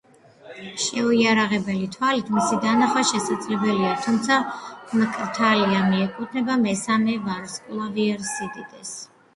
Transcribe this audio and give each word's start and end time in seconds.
შეუიარაღებელი 0.83 1.89
თვალით 1.95 2.31
მისი 2.37 2.57
დანახვა 2.63 3.03
შესაძლებელია, 3.11 3.93
თუმცა 4.07 4.39
მკრთალია 5.03 5.69
და 5.77 5.85
მიეკუთვნება 5.93 6.61
მესამე 6.67 7.21
ვარსკვლავიერ 7.31 8.27
სიდიდეს. 8.37 8.99